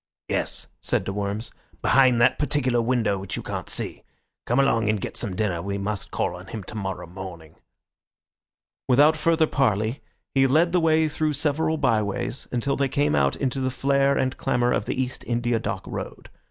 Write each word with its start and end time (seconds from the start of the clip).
"Yes," 0.27 0.65
said 0.81 1.03
de 1.03 1.13
Worms, 1.13 1.51
"behind 1.83 2.19
that 2.19 2.39
particular 2.39 2.81
window 2.81 3.19
which 3.19 3.35
you 3.37 3.43
can't 3.43 3.69
see. 3.69 4.01
Come 4.47 4.59
along 4.59 4.89
and 4.89 4.99
get 4.99 5.15
some 5.15 5.35
dinner. 5.35 5.61
We 5.61 5.77
must 5.77 6.09
call 6.09 6.35
on 6.35 6.47
him 6.47 6.63
tomorrow 6.63 7.05
morning." 7.05 7.53
Without 8.87 9.15
further 9.15 9.45
parley, 9.45 10.01
he 10.33 10.47
led 10.47 10.71
the 10.71 10.79
way 10.79 11.07
through 11.07 11.33
several 11.33 11.77
by 11.77 12.01
ways 12.01 12.47
until 12.51 12.75
they 12.75 12.89
came 12.89 13.13
out 13.15 13.35
into 13.35 13.59
the 13.59 13.69
flare 13.69 14.17
and 14.17 14.37
clamour 14.37 14.71
of 14.71 14.85
the 14.85 14.99
East 14.99 15.23
India 15.27 15.59
Dock 15.59 15.85
Road. 15.85 16.31